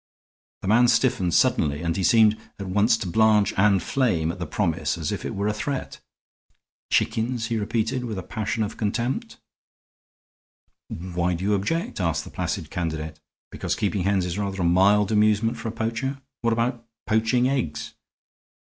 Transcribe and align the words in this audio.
The 0.63 0.67
man 0.67 0.87
stiffened 0.87 1.35
suddenly 1.35 1.83
and 1.83 1.95
he 1.95 2.03
seemed 2.03 2.35
at 2.57 2.65
once 2.65 2.97
to 2.97 3.07
blanch 3.07 3.53
and 3.55 3.83
flame 3.83 4.31
at 4.31 4.39
the 4.39 4.47
promise 4.47 4.97
as 4.97 5.11
if 5.11 5.23
it 5.23 5.35
were 5.35 5.47
a 5.47 5.53
threat. 5.53 5.99
"Chickens!" 6.91 7.49
he 7.49 7.57
repeated, 7.59 8.03
with 8.05 8.17
a 8.17 8.23
passion 8.23 8.63
of 8.63 8.77
contempt. 8.77 9.37
"Why 10.87 11.35
do 11.35 11.43
you 11.45 11.53
object?" 11.53 12.01
asked 12.01 12.23
the 12.23 12.31
placid 12.31 12.71
candidate. 12.71 13.19
"Because 13.51 13.75
keeping 13.75 14.01
hens 14.01 14.25
is 14.25 14.39
rather 14.39 14.63
a 14.63 14.65
mild 14.65 15.11
amusement 15.11 15.55
for 15.59 15.67
a 15.67 15.71
poacher? 15.71 16.19
What 16.41 16.53
about 16.53 16.83
poaching 17.05 17.47
eggs?" 17.47 17.93